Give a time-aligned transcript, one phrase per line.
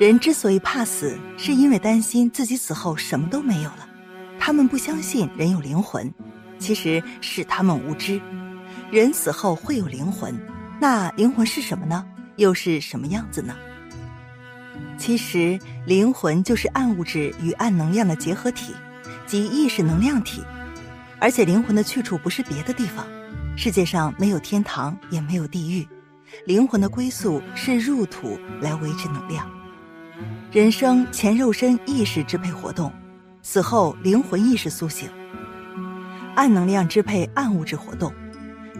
[0.00, 3.86] 人之所以怕死，是因为担心自己死后什么都没有了。
[4.38, 6.10] 他们不相信人有灵魂，
[6.58, 8.18] 其实是他们无知。
[8.90, 10.34] 人死后会有灵魂，
[10.80, 12.02] 那灵魂是什么呢？
[12.36, 13.54] 又是什么样子呢？
[14.96, 18.72] 其实，灵魂就是暗物质与暗能量的结合体，
[19.26, 20.42] 即意识能量体。
[21.18, 23.06] 而且，灵魂的去处不是别的地方。
[23.54, 25.86] 世界上没有天堂，也没有地狱，
[26.46, 29.46] 灵魂的归宿是入土来维持能量。
[30.52, 32.92] 人生前肉身意识支配活动，
[33.40, 35.08] 死后灵魂意识苏醒。
[36.34, 38.12] 暗能量支配暗物质活动，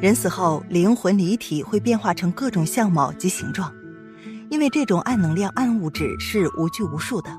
[0.00, 3.72] 人死后灵魂离体会变化成各种相貌及形状。
[4.48, 7.30] 因为这种暗能量暗物质是无拘无束的。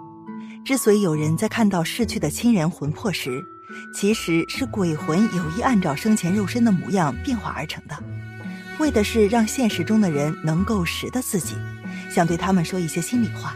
[0.64, 3.44] 之所以有人在看到逝去的亲人魂魄时，
[3.94, 8.02] 其实是鬼魂有意按照生前肉身的模样变化而成的，
[8.80, 11.56] 为的是让现实中的人能够识得自己，
[12.10, 13.54] 想对他们说一些心里话。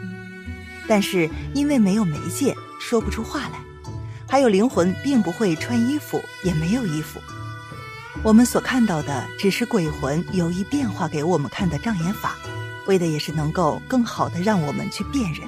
[0.87, 3.59] 但是因为没有媒介，说不出话来。
[4.27, 7.19] 还有灵魂并不会穿衣服，也没有衣服。
[8.23, 12.35] 我们所看到的只是鬼魂有意变化给我们看的障眼法，
[12.87, 15.47] 为的也是能够更好的让我们去辨认，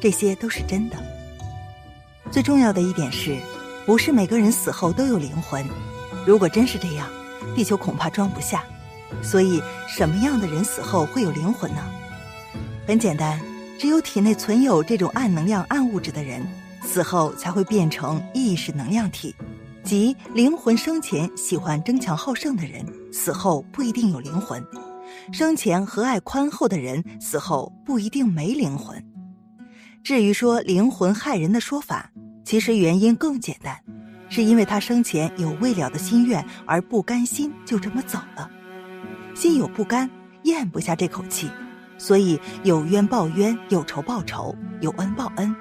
[0.00, 0.96] 这些都是真的。
[2.30, 3.36] 最重要的一点是。
[3.86, 5.66] 不是每个人死后都有灵魂，
[6.26, 7.08] 如果真是这样，
[7.56, 8.62] 地球恐怕装不下。
[9.22, 11.82] 所以，什么样的人死后会有灵魂呢？
[12.86, 13.40] 很简单，
[13.78, 16.44] 只有体内存有这种暗能量、暗物质的人，
[16.82, 19.32] 死后才会变成意识能量体。
[19.84, 24.60] 即灵魂生前喜欢争强好胜的人，死后不一定有灵魂；
[25.32, 29.02] 生前和蔼宽厚的人，死后不一定没灵魂。
[30.02, 32.10] 至于说灵魂害人的说法，
[32.44, 33.78] 其实原因更简单，
[34.28, 38.50] 是因为他生前有未了的心愿而不甘心就这么走了，
[39.36, 40.10] 心有不甘，
[40.42, 41.48] 咽不下这口气，
[41.98, 45.54] 所以有冤报冤，有仇报仇，有恩报恩，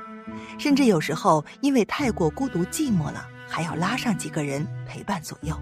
[0.57, 5.59] 甚至有时候因为太过孤独寂寞了，还要拉上几个人陪伴左右。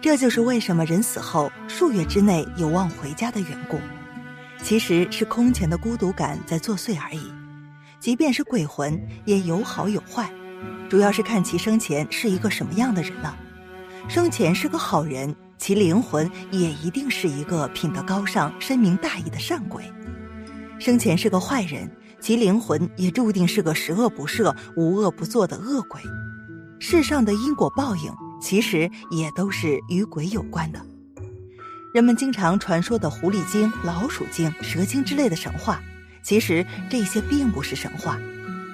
[0.00, 3.80] 这就是为什么人死后数月之内有望回家的缘故，
[4.62, 7.32] 其实是空前的孤独感在作祟而已。
[7.98, 10.30] 即便是鬼魂，也有好有坏，
[10.88, 13.34] 主要是看其生前是一个什么样的人了。
[14.06, 19.82] 生前是个好人，其灵魂也一定是一个品德高尚、深明大义的善鬼；
[20.78, 21.90] 生前是个坏人，
[22.20, 26.00] 其灵魂也注定是个十恶不赦、无恶不作的恶鬼。
[26.78, 30.80] 世上的因果报应，其实也都是与鬼有关的。
[31.94, 35.80] 人们经常传说的狐狸精、老鼠精、蛇精之类的神话。
[36.22, 38.18] 其实这些并不是神话，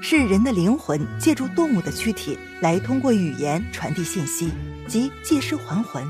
[0.00, 4.50] 是人的灵魂借助动物的躯体来通过语言传递信息，
[4.88, 6.02] 即借尸还魂。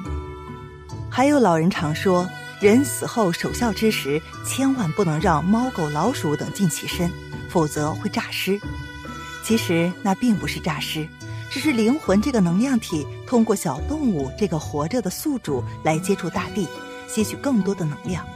[1.15, 2.27] 还有老人常说，
[2.59, 7.13] 人死后守孝之时，千万不能让猫狗老鼠等近其身，
[7.51, 8.59] 否则会诈尸。
[9.45, 11.07] 其实那并不是诈尸，
[11.51, 16.67] 只是灵魂这个能量体通过小动物这个活着的宿主来接触大地，
[17.07, 18.27] 吸取更多的能量。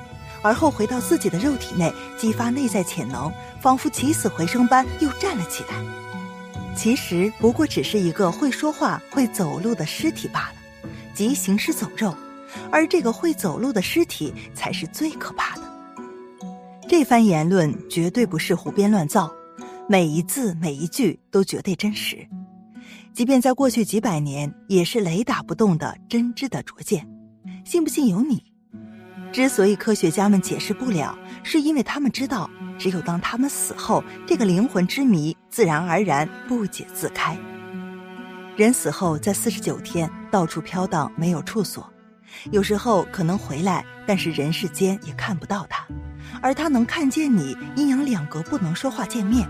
[0.43, 6.77] 而后回到自己的肉体内，激发内在潜能，仿佛起死回生般又站了起来。
[6.77, 12.15] 其实不过只是一个会说话、会走路的尸体罢了，即行尸走肉。
[12.71, 15.63] 而这个会走路的尸体才是最可怕的。
[16.89, 19.33] 这番言论绝对不是胡编乱造，
[19.89, 22.27] 每一字每一句都绝对真实，
[23.13, 27.09] 即便在过去几百年，也是雷打不动的真知的拙见。
[27.65, 28.43] 信不信由你。
[29.33, 37.37] 之所以科学家们解释不了，是因为他们知道，只有当他们死后，这个灵魂之谜自然而然不解自开。
[38.57, 41.93] 人死后在四十九天到处飘荡，没有处所，
[42.51, 45.87] 有时候可能回来，但是人世间也看不到他，
[46.41, 49.49] 而他能看见你，阴阳两隔不能说话见面。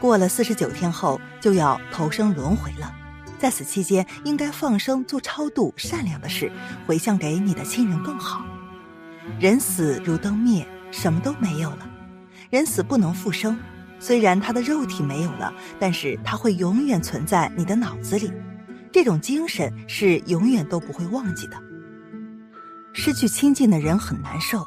[0.00, 2.92] 过了四十九天后，就要投生轮回了，
[3.38, 6.50] 在此期间应该放生做超度善良的事，
[6.86, 8.44] 回向给你的亲人更好。
[9.38, 11.88] 人死如灯灭，什么都没有了。
[12.50, 13.56] 人死不能复生，
[14.00, 18.32] 虽然他的肉体没有了，但是他会永远存在你的脑子里。
[18.92, 21.56] 这种精神是永远都不会忘记的。
[22.94, 24.66] 失去亲近的人很难受，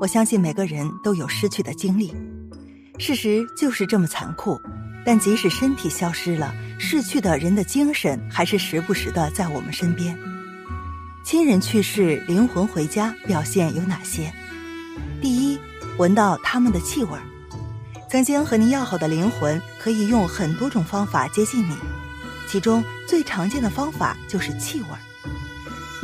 [0.00, 2.14] 我相信每个人都有失去的经历。
[2.98, 4.58] 事实就是这么残酷，
[5.04, 10.18] 但即使身体消失了，逝去的人的精神还是时不时的在我们身边。
[11.22, 14.32] 亲人去世，灵魂回家，表现有哪些？
[15.20, 15.58] 第一，
[15.98, 17.22] 闻到他们的气味儿。
[18.08, 21.76] 曾经和你要好的灵魂，可以用很多种方法接近你，
[22.48, 24.98] 其中最常见的方法就是气味儿。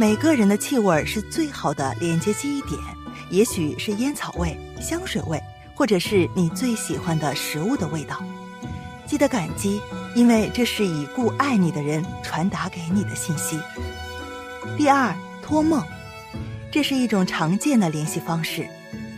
[0.03, 2.77] 每个人的气味是最好的连接记忆点，
[3.31, 5.41] 也许是烟草味、香水味，
[5.77, 8.21] 或者是你最喜欢的食物的味道。
[9.07, 9.81] 记得感激，
[10.17, 13.61] 因为这是已故爱你的人传达给你的信息。
[14.77, 15.81] 第二，托梦，
[16.73, 18.69] 这是一种常见的联系方式。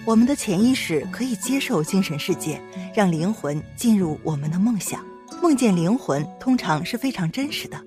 [0.05, 2.61] 我们的潜意识可以接受精神世界，
[2.95, 5.03] 让灵魂进入我们的梦想。
[5.41, 7.83] 梦见灵魂通常是非常真实的，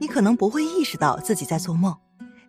[0.00, 1.96] 你可能不会意识到自己在做梦。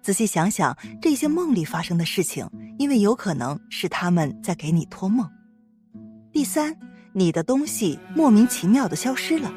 [0.01, 2.49] 仔细想想这些梦里发生的事情，
[2.79, 5.29] 因为有可能是他们在给你托梦。
[6.31, 6.75] 第三，
[7.13, 9.53] 你的东西莫名其妙的消失了。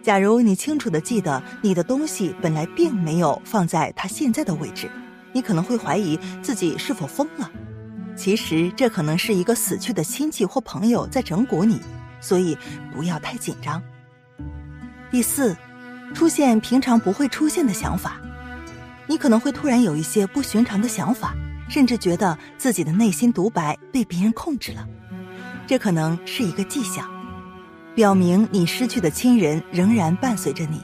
[0.00, 4.88] 假如你清楚的记得你的东西本来并没有放在它现在的位置，
[5.32, 7.50] 你可能会怀疑自己是否疯了。
[8.16, 11.80] 其实这可能是一个死去的亲戚或朋友在整蛊你，
[12.20, 12.56] 所以
[12.92, 13.82] 不要太紧张。
[15.10, 15.56] 第四，
[16.14, 18.20] 出现平常不会出现的想法，
[19.08, 21.34] 你可能会突然有一些不寻常的想法，
[21.68, 24.86] 甚至觉得自己的内心独白被别人控制了。
[25.66, 27.08] 这可能是一个迹象，
[27.94, 30.80] 表明你失去的亲人仍然伴随着你。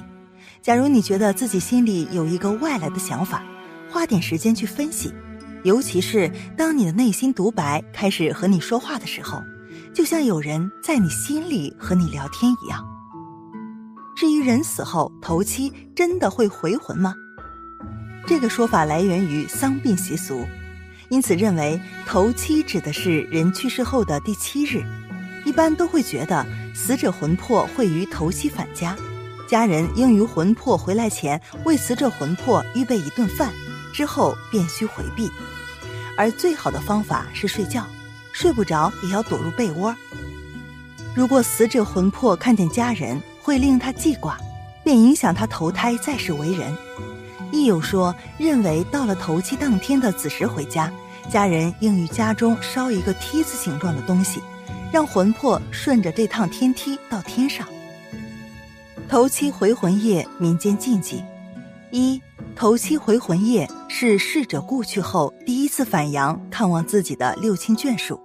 [0.62, 3.42] 假如你觉得自己心里有一个外来的想法，
[3.90, 5.12] 花点时间去分析。
[5.62, 9.42] 尤其是当你的内心独白开始和你说话的时候，
[9.94, 12.84] 就像有人在你心里和你聊天一样。
[14.14, 17.14] 至于人死后头七真的会回魂吗？
[18.26, 20.46] 这个说法来源于丧殡习俗，
[21.10, 24.82] 因此认为头七指的是人去世后的第七日，
[25.44, 28.96] 一般都会觉得死者魂魄会于头七返家，
[29.46, 33.52] 家人应于魂魄回来前为死者魂魄预备一顿饭，
[33.92, 35.30] 之后便需回避。
[36.16, 37.86] 而最好的方法是睡觉，
[38.32, 39.94] 睡不着也要躲入被窝。
[41.14, 44.38] 如果死者魂魄看见家人会令他记挂，
[44.82, 46.74] 便影响他投胎再世为人。
[47.54, 50.92] 亦有说认为到了头七当天的子时回家，
[51.30, 54.40] 家人应于家中烧一个梯子形状的东西，
[54.92, 57.64] 让魂魄顺着这趟天梯到天上。
[59.08, 61.22] 头七回魂夜民间禁忌：
[61.92, 62.20] 一。
[62.56, 68.20] 头七回魂夜是逝者故去后第一次返阳看望自己的六亲眷属。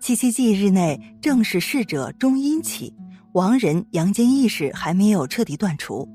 [0.00, 2.92] 七七忌日内正是逝者中阴期，
[3.32, 6.08] 亡人阳间意识还没有彻底断除。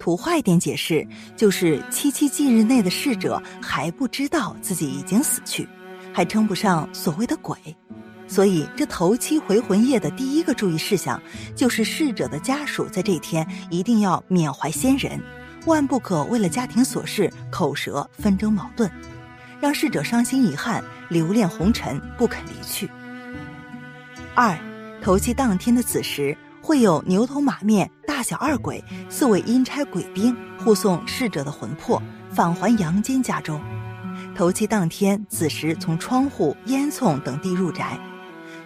[0.00, 1.06] 土话一点解释，
[1.36, 5.68] 就是七七忌日内的逝者还不知道自己已经死去，
[6.12, 7.56] 还称不上所谓的鬼。
[8.26, 11.20] 所以，这头七回魂夜的第一个注意事项，
[11.54, 15.20] 就是逝者的家属在这天一定要缅怀先人。
[15.66, 18.90] 万不可为了家庭琐事口舌纷争矛盾，
[19.60, 22.88] 让逝者伤心遗憾、留恋红尘不肯离去。
[24.34, 24.56] 二，
[25.02, 33.58] 头七当天的子时，会有牛头马面、大小二鬼四位阴差鬼兵护送逝者的魂魄返还阳间家中。
[34.36, 37.98] 头七当天子时，从窗户、烟囱等地入宅；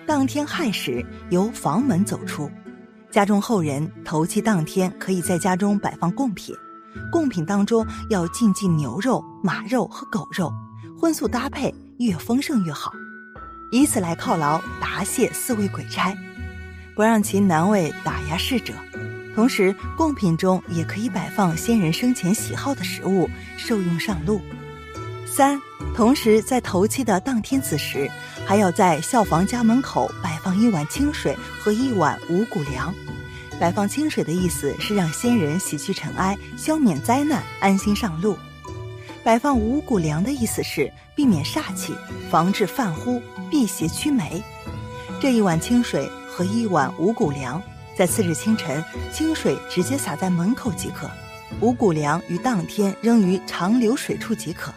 [0.08, 2.50] 当天亥时，由房门走出。
[3.12, 6.52] 家中后人头七当天可以在家中摆放贡品。
[7.12, 10.52] 贡品当中要禁忌牛肉、马肉和狗肉，
[11.00, 12.92] 荤素搭配越丰盛越好，
[13.70, 16.12] 以此来犒劳答谢四位鬼差，
[16.96, 18.74] 不让其难为打压逝者。
[19.34, 24.40] 同时，贡品中也可以摆放先人生前喜好的食物，受用上路。
[25.26, 25.60] 三，
[25.96, 28.08] 同时在头七的当天子时，
[28.46, 32.94] 还要在孝房家门口摆放一碗清水和一碗五谷粮。
[33.58, 38.36] 摆放清水的意思是让先人洗去尘埃，消免灾难，安心上路；
[39.24, 41.92] 摆放五谷粮的意思是避免煞气，
[42.30, 43.20] 防治犯忽，
[43.50, 44.42] 辟邪驱霉。
[45.20, 47.60] 这一碗清水和一碗五谷粮，
[47.96, 48.82] 在次日清晨，
[49.12, 51.08] 清水直接洒在门口即可；
[51.60, 54.72] 五谷粮于当天扔于长流水处即可。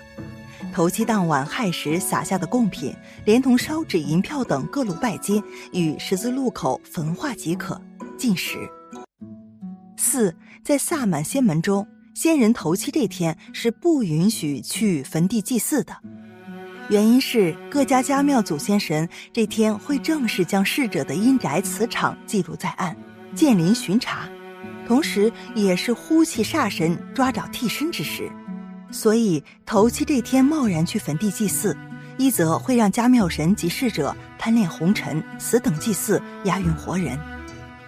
[0.71, 2.95] 头七当晚亥时撒下的贡品，
[3.25, 5.43] 连同烧纸、银票等各路拜金，
[5.73, 7.81] 与十字路口焚化即可。
[8.15, 8.57] 进食。
[9.97, 15.95] 四，在萨满仙门中，仙人头七这天是不允许去坟地祭祀的，
[16.89, 22.95] 原因是各家家庙祖先神这天会正式将逝者的阴宅磁场记录在案，
[23.37, 24.27] 建林巡查，
[24.87, 28.31] 同时也是呼气煞神抓找替身之时，
[28.89, 31.77] 所以头七这天贸然去坟地祭祀，
[32.17, 37.15] 一则会让家庙神及逝者贪恋红尘，死等祭祀，押运活人。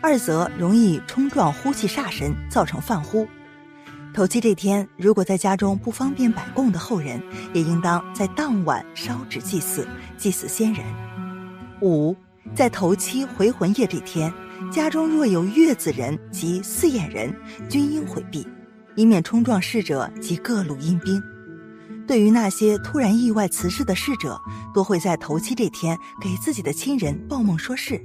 [0.02, 3.28] 二则容易冲撞呼气煞神，造成犯呼。
[4.14, 7.20] 头七这天，如果在家中不方便摆供的后人，
[7.54, 10.86] 也应当在当晚烧纸祭祀，祭祀先人。
[11.82, 12.16] 五，
[12.54, 14.32] 在头七回魂夜这天，
[14.72, 17.34] 家中若有月子人及四眼人，
[17.70, 18.46] 均应回避，
[18.96, 21.22] 以免冲撞逝者及各路阴兵。
[22.06, 24.40] 对于那些突然意外辞世的逝者，
[24.74, 28.00] 多会在头七这天给自己的亲人报梦说事。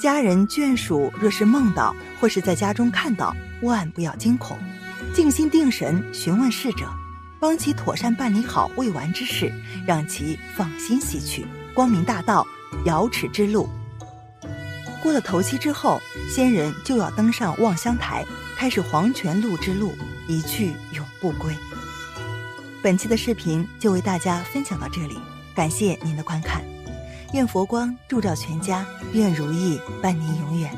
[0.00, 4.56] 家人眷属若是梦到或是在家中看到，万不要惊恐，
[5.14, 6.88] 静心定神询问逝者，
[7.40, 9.52] 帮其妥善办理好未完之事，
[9.86, 12.46] 让其放心西去，光明大道，
[12.84, 13.68] 瑶池之路。
[15.02, 18.24] 过了头七之后，仙人就要登上望乡台，
[18.56, 19.96] 开始黄泉路之路，
[20.28, 21.52] 一去永不归。
[22.80, 25.18] 本期的视频就为大家分享到这里，
[25.54, 26.62] 感谢您的观看。
[27.32, 30.70] 愿佛光照照全家，愿如意伴您永远。